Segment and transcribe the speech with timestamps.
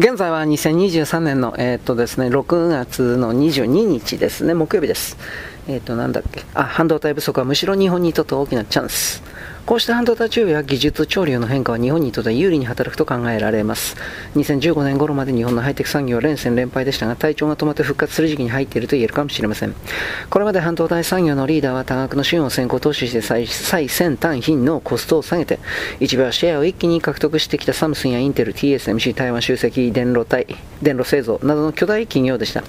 [0.00, 5.18] 現在は2023年の、えー、っとですね、6月の22日ですね、木曜日です。
[5.68, 6.42] えっ、と、なんだっけ。
[6.54, 9.22] あ、半導体不足はむしろ日本にとって大きなチャンス。
[9.66, 13.96] こうした半導体需要や技術潮流の変化は日本にとって有利に働くと考えられます。
[14.34, 19.74] 2015年頃まで日本のハイテク産業は連戦連敗でしたが、体調が止まって復活する時期に入っていると言えるかもしれません。
[20.28, 25.60] これまで半導体産業のリーダーは多額の資源を先行投資して最最先端品のコストを下げて、
[26.00, 30.46] 一部はシェアを一気に獲得してきたサムスンやインテル、TSMC、台湾集積電路体、
[30.82, 32.62] 電路製造などの巨大企業でした。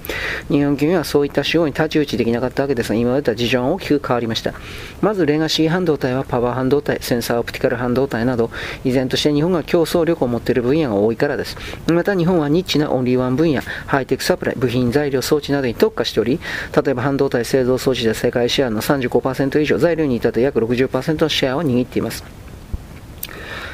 [0.48, 4.54] 日本企業はそういった主要に太刀打ちできなかったわけですが、今までとは事情が大きく変わりました。
[5.00, 8.50] まずレガシー半導体はパワー半導体、センサーオプティカル半導体など、
[8.84, 11.56] 依然として日本が競争力を持っている分野が多いからです。
[11.86, 16.40] また日本はニッチなオンリーワン分野、ハイテクサプライ、部品材料装置などに特化しており、
[16.84, 22.41] 例えば半導体製造装置で世界シェアの35%以上、材料に至って約60%のシェアを握っています。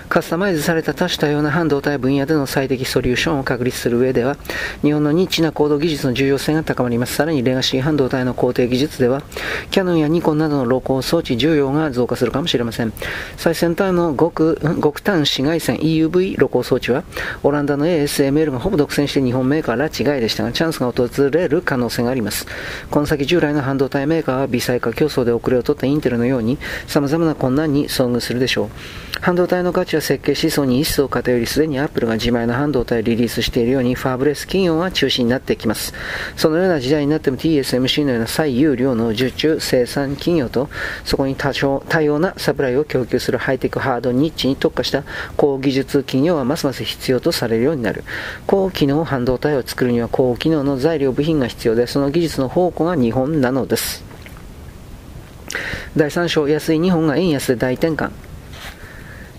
[0.08, 4.36] カスタマイズされた多種多様な半導体分野での最適ソリューションを確立する上では、
[4.82, 7.14] 日本のニッチな高度技術の重要性が高まります。
[7.14, 9.22] さらにレガシー半導体の工程技術では、
[9.70, 12.92] キャノンやニコンなどの露光装置需要が増加するかもしれません。
[13.36, 17.04] 最先端の極極端紫外線 EUV 露光装置は、
[17.42, 22.46] オランダの ASML がほぼ独占して日本メーカーら違いでしたが、チャンスが訪れる可能性があります。
[22.90, 26.56] この先従来の半導体メーカーは微細化競争で遅れを取ったインテルのように、
[26.86, 29.07] 様々な困難に遭遇するでしょう。
[29.20, 35.92] 半導体の価値は設計思想に一層偏り、すでにアップルが自前の半導体をリリースしているように、ファーブレス企業が中心になってきます。
[36.36, 40.68] そのような時代になっても TSMC のような最有料の受注生産企業と、
[41.04, 45.02] そこに多少多様なサプライを供給するハイテクハードニッチに特化した
[45.36, 48.04] 高技術企業はますます必要とされるようになる。
[48.46, 54.04] 高機能半導体を作るには高機能の材料部品が必要で、その技術の宝庫が日本なのです。
[55.96, 58.27] 第3章、安い日本が円安で大転換。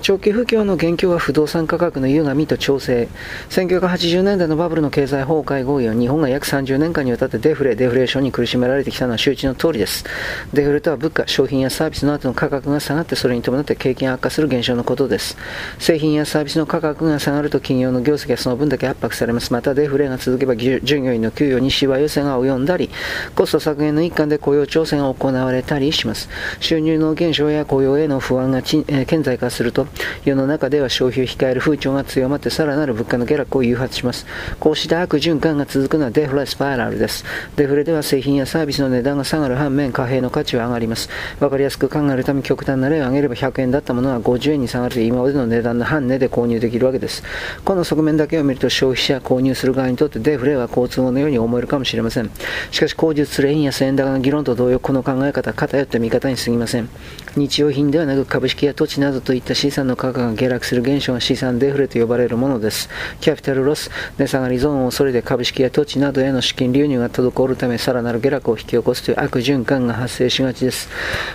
[0.09, 3.07] 長期不況の元凶は不動産価格の歪みと調整。
[3.51, 10.05] 1980年代のバブルの経済崩壊合意は日本が約30年間にわたってデフレ、デフレーションに苦しめられてきたのは周知の通りです。
[10.51, 15.37] デフレとは物価、商品やサービスの後の価格が下がってそれに伴って景気が悪化する現象のことです。
[15.77, 19.53] 製品やサービスの価格が下がると企業の業績はその分だけ圧迫されます。
[19.53, 22.89] またデフレが続けば従業員の給与にしわ寄せが及んだり、
[23.35, 26.29] コスト削減の一環で雇用調整が行われたりします。
[26.59, 29.85] 収入の減少や雇用への不安が顕在化すると、
[30.25, 34.25] 世の中では消費を控える風潮が強まってさらなる物価の下落を誘発します。
[34.59, 37.25] こうした悪循環が続くのはデフレスパイラルです。
[37.55, 41.09] デフレでは製品やサービスの値段が下がる反面、貨幣の価値は上がります。
[41.39, 47.23] わかりやすく考えるため極端な例を挙げれば100円だったものが50円に下がる今までの値段の半値で購入できるわけです。
[47.65, 52.29] この側面だけを見ると消費者購入する側にとってデフレは交通のように思えるかもしれません。
[52.71, 56.89] しかし口述する円安円高の議論と同様、この考え方は偏った見方に過ぎません。
[57.35, 62.89] 日用品ではなく株式や土地などといった資産の価格が下落する現象が資産デフレと呼ばれるものです。
[63.21, 70.89] キャピタルロス、値下がりゾーンを恐れて株式や土地などへの資金流入が滞るため、さらなる下落を引き起こすという悪循環が発生しがちです。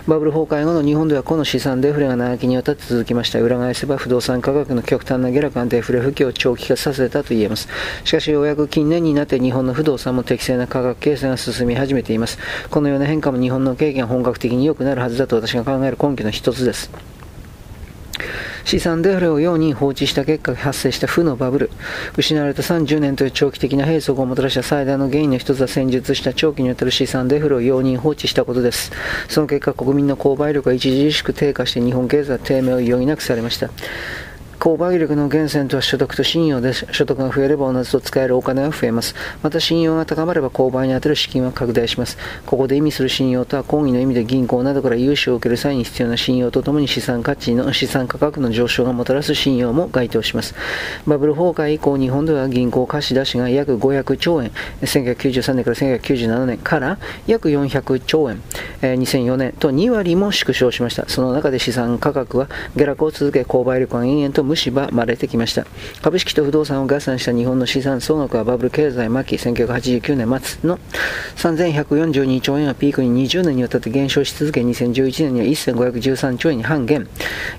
[0.07, 3.41] バブル崩壊後の日本ではこの資産デフレが長きにわたって続きました。
[3.41, 7.69] 裏返せば不動産価格の極端な下落がデフレ不況を長期化させたと言えます。
[8.05, 12.39] しかしようやく近年になって日本の不動産も適正な価格形成が進み始めています。
[12.71, 16.91] このような変化も日本の経験が本格的に良くなるはずだと私が考える根拠の一つです。
[18.65, 21.71] 資産デフレをように放置した結果発生した負のバブル。
[22.17, 28.93] 失われた30年という長期的な閉塞をもたらした最大の原因の一つは戦術した長期にわたる資産デフレを容認放置したことです。
[29.29, 33.71] その結果、国民の購買力が著しく低下して日本経済は低迷を余儀なくされました。
[34.65, 36.87] 購買力の源泉とは所得と信用です。
[36.91, 39.15] 所得が増えればおのずと使えるお金が増えます。
[39.43, 42.17] また信用が高まれば購買に充てる資金は拡大します。
[42.47, 50.55] ここで意味する信用とは講義の意味で銀行などから融資を受ける際に必要な信用とともに資産価値の資産価格の上昇がもたらす信用も該当します。
[51.07, 58.43] バブル崩壊以降、日本では銀行貸し出しが約500兆円、1993年から1997年から約400兆円、
[58.93, 61.09] 2004年と2割も縮小しました。
[61.09, 65.67] その中で資産価格は下落を続け、購買力が延々と蝕まれてきました。
[66.03, 70.79] 株式と不動産を合算した日本の資産総額はバブル経済末期1989年末の
[71.37, 77.09] 3142兆円をピークに20年にわたって減少し続け2011年には1513兆円に半減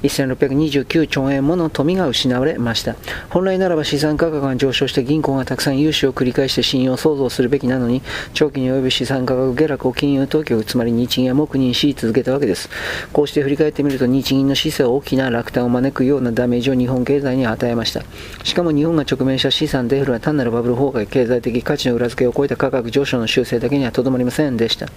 [0.04, 2.96] 1629兆円もの富が失われました
[3.30, 8.02] 本来ならば資産価格が上昇して銀行がたくさん融資を繰り返して信用創造するべきなのに
[8.34, 12.70] 長期に及ぶ資産価格下落を金融当局つまり日銀は黙認し続けたわけです
[13.12, 18.04] こうして振り返ってみると日銀の姿勢は大きな落胆を招くようなダメージを日本経済に与えました。
[18.44, 24.88] しかも日本が直面した資産デフレは単なるバブル崩壊、経済的価値の裏付けを超えた価格上昇の修正だけにはとどまりませんでした。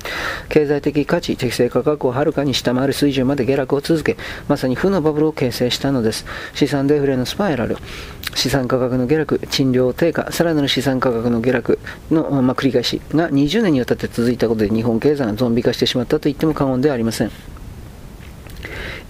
[0.49, 4.17] 経済的価値、適正価格をはるかに下回る水準まで下落を続け、
[4.49, 6.25] まさに負のバブルを形成したのです。
[6.55, 7.77] 資産デフレのスパイラル、
[8.35, 11.79] 資産価格の下落、賃料低下、さらなる資産価格の下落
[12.11, 17.31] の、まあ、繰り返しが20年にわたって続いたことで日本経済がゾンビ化してしまったと言っても過言ではありません。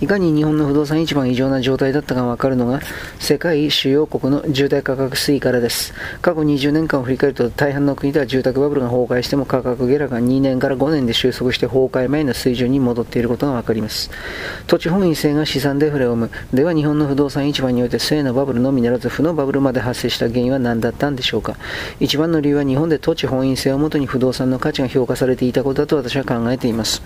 [0.01, 2.81] いかに日本の不動産市場が異常な状態だったかがわかるのが
[3.19, 5.93] 世界主要国の住宅価格推移からです。
[6.23, 14.09] 過去20年間を振り返ると大半の国では住宅バブルが崩壊しても価格下落が2年から5年で収束して崩壊前の水準に戻っていることがわかります。
[14.69, 16.31] 土地本位制が資産デフレを生む。
[16.55, 21.57] では日本の不動産市場において正のバブルのみならず負のバブルまで発生した原因は何だったんでしょうか。
[21.99, 27.03] 一番の理由は日本で土地本位制をもとに不動産の価値が評価されていたことだと私は考えています。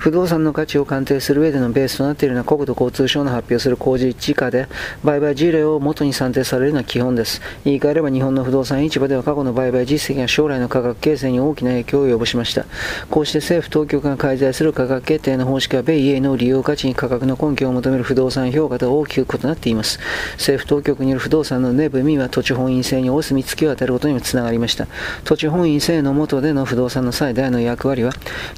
[0.00, 4.66] 不動産の価値を鑑定する上でのベースとなっているのは国土交通省の発表する工事地価で
[5.04, 7.42] 売買事例を元に算定されるのは基本です。
[7.66, 12.64] 言い換えれば日本の不動産市場では過去の売買実績が将来の価格形成に大きな影響を及ぼしました。
[13.10, 19.98] こうして政府当局が介在する価格決定の方式は米英の利用価値に価格の根拠を求める不動産評価と大きく異なっています。
[20.36, 24.86] 政府当局による不動産の根踏みは土地本位制にお墨付きを与えることにもつながりました。
[25.24, 28.12] 土地本位制の下での不動産の最大の役割は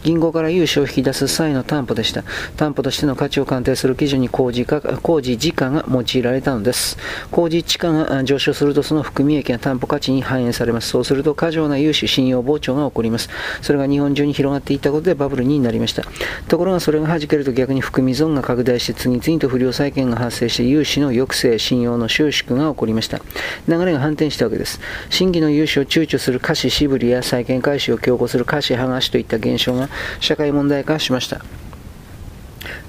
[0.04, 2.24] 銀行から融資を引き出す際の担保でした。
[2.56, 6.98] 担保としての価値を鑑定する基準に工事工事時価が用いられたのです。
[7.30, 10.88] 工事地価が上昇するとその含み益が担保価値に反映されます。
[10.88, 13.28] そうすると過剰な融資、信用膨張が起こります。
[13.60, 16.02] それが日本中に広がっていったことでバブルになりました。
[16.48, 23.20] ところがそれが弾けると逆に含み損が拡大して次々と不良債権が発生して融資の抑制、信用の収縮が起こりました。
[23.68, 24.80] 流れが反転したわけです。
[25.10, 29.88] 新規の融資を躊躇する貸し渋りや債権回収を強行する貸し剥がしといった現象が
[30.20, 31.21] 社会問題化しました。
[31.22, 31.40] ました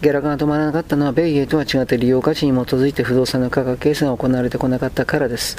[0.04, 5.56] 下落が止まらなかったのは米英とは違って利用価値に基づいて不動産の価格形成が行われてこなかったからです。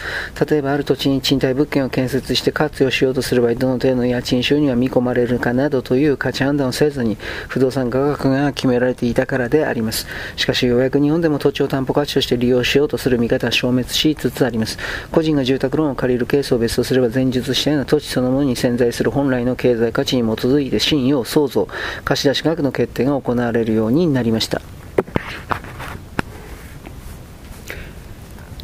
[0.46, 7.16] 例えばある土地に賃貸物件を建設して活用しようとする場合、どの程度の家賃収入が見込まれるかなどという価値判断をせずに
[7.48, 10.06] 不動産価格が決められていたからであります。
[10.36, 14.76] しかしようやく日本でも土地を担保価値として利用しようとする見方は消滅しつつあります。
[15.10, 21.66] 個人が住宅ローンを借りるケースを別とすれば前述したような土地そのものに潜在する本来の経済価値に基づいて信用、創造、
[22.04, 24.60] 貸出額の決定が行われるようになりまました。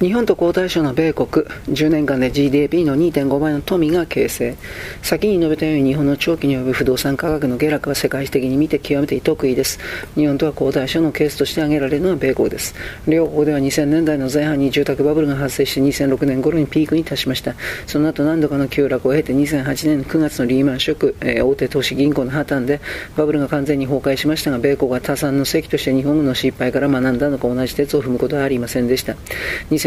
[0.01, 1.29] 日本と交代省の米国、
[1.69, 4.57] 10年間で GDP の2.5倍の富が形成。
[5.03, 9.79] 先に述べたように日本の長期に及ぶ不動産価格の下落は世界的に見て極めて得意です。
[10.15, 12.75] 日本とは交代省のケースとして挙げられるのは米国です。
[13.07, 17.55] 両国では2000年代の前半に住宅バブルが発生して2006年頃にピークに達しました。
[17.87, 22.81] その後何度かの急落を経て2008年9月のリーマンショック、えー、大手投資銀行の破綻で
[23.19, 29.15] バブルが完全に崩壊しましたが、米国は多産の席として日本の失敗から学んだのか同じ鉄を踏むことはありませんでした。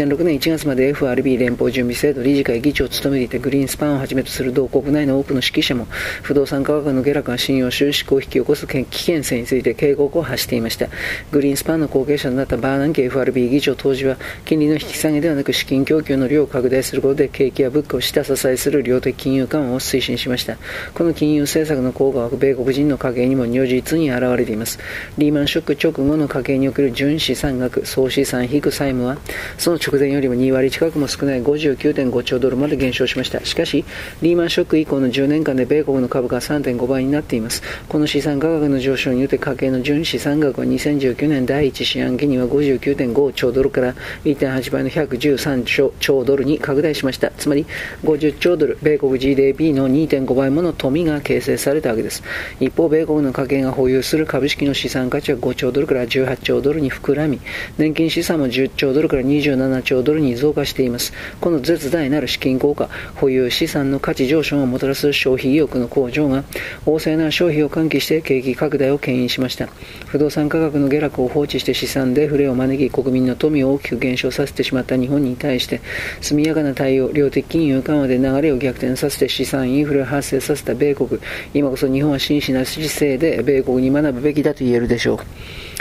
[0.04, 5.86] 2006年1月まで FRB 連邦準備制度理事会議長を務めていてグリーンスパンをはじめとする同国内の多くの指揮者も
[6.22, 10.88] 不動産価格の下落が信用収縮を引き起こす危険性について警告を発していました。
[11.32, 20.58] グリーンスパンの後継者となったバーナンキ FRB 議長当時は金利の引き下げではなく資金供給の量を拡大することで景気や物価を下支えする量的金融緩和を推進しました。
[20.94, 24.78] この金融政策の効果は米国人の家計にも如実に現れています。
[25.16, 29.16] リーマンショック直後の家計における純資産額総資産引く債務は
[29.56, 33.44] その直前よりも2割近くも少ない59.5兆ドルまで減少しました。
[33.44, 33.84] しかし、
[34.22, 37.62] リーマンショック以降の10年間で米国の株価は3.5倍になっています。
[37.88, 43.94] この資産価格の上昇によって家計の純資産額は2019年第1四半期には59.5兆ドルから
[44.24, 47.30] 1.8倍の113兆ドルに拡大しました。
[47.30, 47.66] つまり、
[48.04, 52.22] 50兆ドル、米国 GDP の2.5倍もの富が形成されたわけです。
[52.60, 57.40] 一方、米国の家計が保有する株式の資産価値は5兆ドルから18兆ドルに膨らみ、
[57.78, 61.12] 年金資産も10兆ドルから27兆ドルに増加しています。
[61.40, 66.42] この絶大なる資金効果、保有資産の価値上昇をもたらす消費意欲の向上が、
[66.86, 69.68] 旺盛な消費を喚起して景気拡大を牽引しました。
[70.06, 75.80] 不動産価格の下落を放置して資産デフレを招き、国民の富を大きく減少させてしまった日本に対して、
[76.20, 81.20] 速やかな対応、量的金融緩和で流れを逆転させて資産インフレを発生させた米国、
[81.52, 85.18] 今こそ日本は真摯な姿勢で米国に学ぶべきだと言えるでしょう。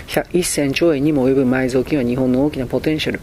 [0.08, 3.22] 1000兆円にも及ぶ埋蔵金は日本の大きなポテンシャル。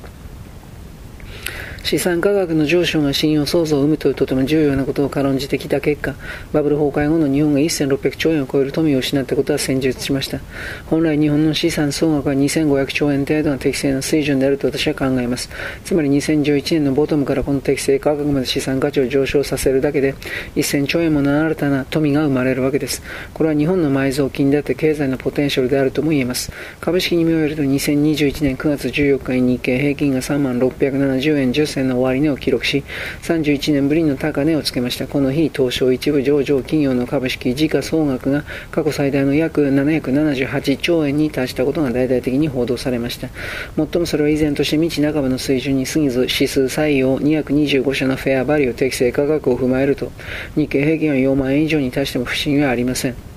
[1.82, 6.14] 資産価格の上昇が信用創造を生むというとても重要なことを軽んじてきた結果、
[6.52, 10.40] バブル崩壊後の日本が1600兆円を超える富を失ったことは戦術しました。
[10.86, 15.48] 本来日本の資産総額は2500兆円程度が適正な水準であると私は考えます。
[15.84, 20.14] つまり2011年のボトムからこの適正価格まで資産価値を上昇させるだけで
[20.56, 23.02] 1000兆円もの新たな富が生まれるわけです。
[23.32, 26.52] これは日本の埋蔵金であって経済のポテンシャルであるとも言えます。
[26.80, 32.84] 株式に見終えると2021年9月14日に日経平均が3万670円10銭の終値を記録し、
[33.22, 35.06] 31年ぶりの高値をつけました。
[35.06, 43.28] この日、東証一部上場企業の株式時価総額が過去最大の約778兆円に達したことが大々的に報道されました。
[43.76, 50.10] もっともそれは依然として未知半ばの水準に過ぎず、指数採用225社のフェアバリュー適正価格を踏まえると、
[50.56, 53.29] 日経平均は4万円以上に達しても不思議はありません。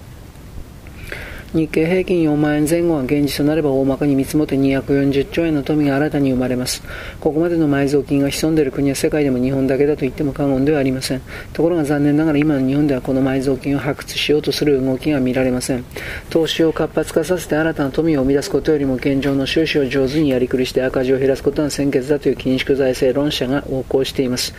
[1.54, 6.82] 日経平均4万円前後が現実となれば大まかに見積もって240兆円の富が新たに生まれます。
[7.20, 11.22] ここまでの埋蔵金が潜んでいる国は世界でも日本だけだと言っても過言ではありません。
[11.54, 15.86] ところが残念ながら今の日本ではこの埋蔵金を発掘しようとする動きが見られません。
[16.32, 24.56] 投資を活発化させて新たな富を生み出すことよりも現状の収支を上手にやりくりして赤字を減らすことが先決だという緊縮財政論者が横行しています。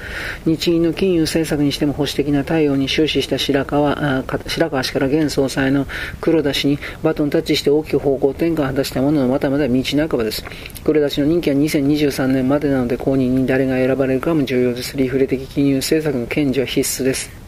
[0.47, 5.89] 日銀の金融政策にしても保守的な対応に終始した白川白川氏から現総裁の
[6.21, 10.45] 黒田氏にバトンタッチして大きく方向転換を果たしたもののまだまだ道半ばです。
[10.85, 14.97] 黒田氏の任期は2023年までなので後任に誰が選ばれるかも重要です。
[14.97, 17.44] リフレ的金融政策の堅持は必須です。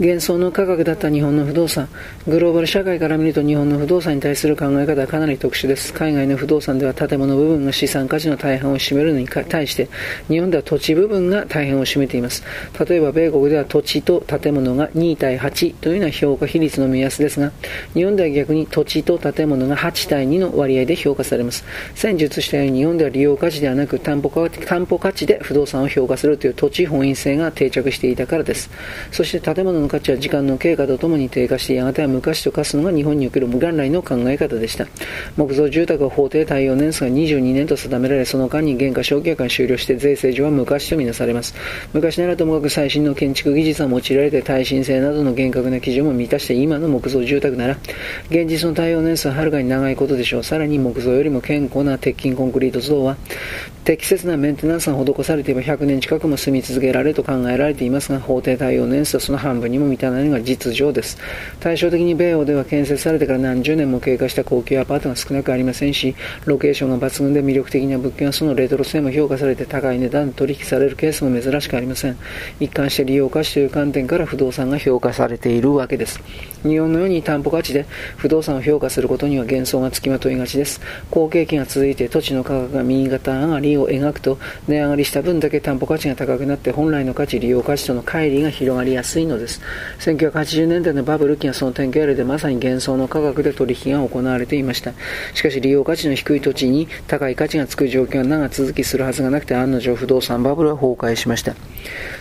[0.00, 1.86] 幻想の価格だった日本の不動産。
[2.26, 5.92] グローバル社会から見ると日本の不動産に対する考え方はかなり特殊です。
[5.92, 9.90] 海外の不動産では建物部分が資産価値の大半を占めるのに対して、
[10.28, 12.42] 日本では土地部分が大半を占めています。
[12.88, 17.52] 例えば米国では土地と建物が2対8というような評価比率の目安ですが、
[17.92, 21.62] 日本では逆に土地と建物が8対2の割合で評価されます。
[21.94, 28.70] 先述したように日本では利用価値ではなく担保価値で不動産を評価するという土地本位性が定着していたからです。
[29.12, 34.86] そして建物の価値は時間の経過とともに低下してやがては昔と化すのが日本における元来の考え方でした。
[35.36, 41.54] 木造住宅は法定対応年数が22年と定められその間に原価償却が終了して税制上は昔とみなされます。
[41.92, 47.76] 昔ならともかく最新の建築技術が用いられて耐震性などの厳格な基準も満たして今の木造住宅なら
[48.30, 50.44] 現実の対応年数ははるかに長いことでしょう。
[50.44, 53.16] さらに木造よりも健康な鉄筋コンクリート像は
[53.84, 61.18] 適切なメンテナンスが施されていれば100年近くも住み続けられると考えられていますが法定対応年数はその半分にも満たないのが実情です。
[61.60, 72.16] 対照的に米欧では建設されてから何十年も経過した高級アパートが少なくありませんし、ロケーションが抜群で魅力的な物件はそのレトロ性も評価されて高い値段で取引されるケースも珍しくありません。
[72.58, 76.20] 一貫して利用価値という観点から不動産が評価されているわけです。
[76.62, 77.86] 日本のように担保価値で
[78.16, 80.80] 不動産を評価することには幻想がつきまといがちです。
[81.10, 89.59] 好景気が続いて土地の価格が右肩上がりを描くと、値上がりした分だけ担保価値が高くなって本来の価値、利用価値との乖離が広がりやすいのです。
[89.98, 94.92] 1980年代のバブル期はその典型例でまさに幻想の価格で取引が行われていました。
[95.34, 101.54] しかし利用価値の低い土地に高い価値がつく状況が長続きするはずがなくて案の定不動産バブルは崩壊しました。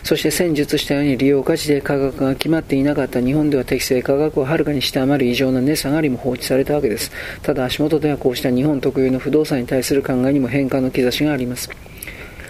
[0.03, 7.11] そして先述したように利用価値で価格が決まっていなかった日本では適正価格をはるかに下回る異常な値下がりも放置されたわけです。
[7.41, 11.69] ただ足元ではこうした日本特有の不動産に対する考えにも変化の兆しがあります。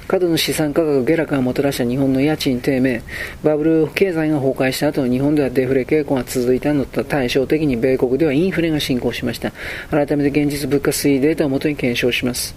[0.10, 3.04] 過度の資産価格下落がもたらした日本の家賃低迷、
[3.44, 9.52] バブル経済が崩壊した後の日本ではデフレ傾向が続いたのと対照的に米国ではインフレが進行しました。
[9.92, 12.56] 改めて現実物価推移データをもとに検証します。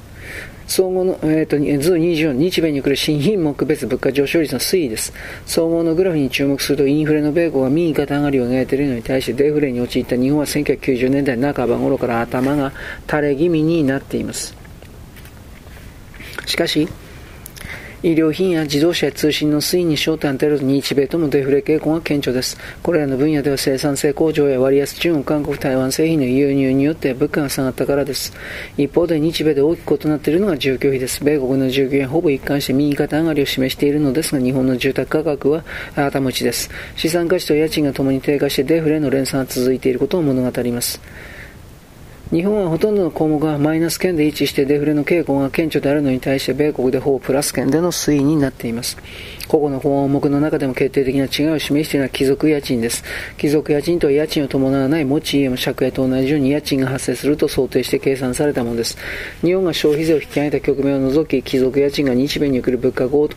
[0.66, 5.12] 総合の、えーと、図24、日米に来る新品目別物価上昇率の推移です。
[5.44, 12.73] 総合のグラフに注目すると、インフレの米国が右肩上がりを描いているのに対して、デフレに陥った日本は1990年代半ば頃から頭が
[13.06, 14.56] 垂れ気味になっています。
[16.47, 16.88] しかし、
[18.02, 22.59] 医療品や自動車や通信の推移に焦点を当てると日米ともデフレ傾向が顕著です。
[22.82, 28.32] これらの分野では生産性向上や割安中国、韓国、台湾製品の輸入によって物価が下がったからです。
[28.76, 31.23] 一方で日米で大きく異なっているのが住居費です。
[31.23, 36.71] 米国の住居費はほぼ一貫して右肩上がりを示しているのですが、日本の住宅価格は頭打ちです。
[36.97, 41.00] 資産価値と家賃がともに低下してデフレの連鎖が続いていることを物語ります。
[42.33, 48.97] 日本はほとんどの項目がマイナス圏で位置してデフレの傾向が顕著であるのに対して米国でほぼプラス圏での推移になっています。
[49.52, 53.04] 個々の項目の中でも決定的な違いを示しているのは貴族家賃です。
[53.37, 58.97] 貴族家賃とは家賃を伴わない持ち家も借家と同じように家賃が発生すると想定して計算されたものです。
[59.42, 63.37] 日本が消費税を引き上げた局面を除き、貴族家賃が日米における物価物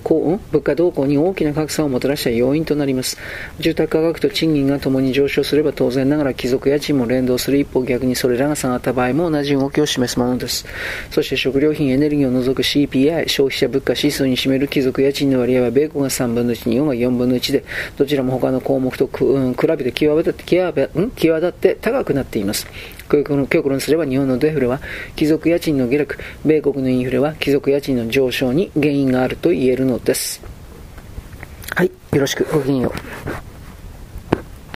[0.64, 3.18] 価動向に大きな格差をもたらした要因となります。
[3.60, 10.66] 住宅価格と賃金が共に上昇すれば当然ながら貴族家賃も連動する一方逆にそれらが下がっった場合も同じ動きを示すものです。
[11.10, 17.64] そして食料品、エネルギーを除く CPI、消費者物価指数に占める貴族家賃の割合は米国が3分の1、日本が4分の1で、
[17.98, 22.68] どちらも他の項目と、うん、比べて際立って際立って高くなっています。
[23.10, 24.82] 極論すれば日本のデフレは
[25.16, 30.42] 貴族家賃の下落、米国のインフレは貴族家賃の上昇に原因があると言えるのです。
[31.76, 33.55] はい、よろしく、ごきげんよう。